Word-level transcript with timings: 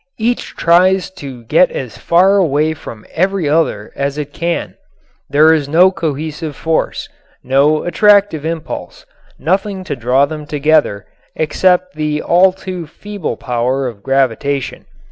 Each 0.17 0.55
tries 0.55 1.11
to 1.11 1.43
get 1.43 1.69
as 1.69 1.95
far 1.99 2.37
away 2.37 2.73
from 2.73 3.05
every 3.13 3.47
other 3.47 3.91
as 3.95 4.17
it 4.17 4.33
can. 4.33 4.73
There 5.29 5.53
is 5.53 5.69
no 5.69 5.91
cohesive 5.91 6.55
force; 6.55 7.07
no 7.43 7.83
attractive 7.83 8.43
impulse; 8.43 9.05
nothing 9.37 9.83
to 9.83 9.95
draw 9.95 10.25
them 10.25 10.47
together 10.47 11.05
except 11.35 11.93
the 11.93 12.19
all 12.19 12.51
too 12.51 12.87
feeble 12.87 13.37
power 13.37 13.85
of 13.85 14.01
gravitation. 14.01 14.87